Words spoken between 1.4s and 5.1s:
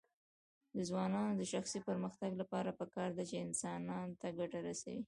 شخصي پرمختګ لپاره پکار ده چې انسانانو ته ګټه رسوي.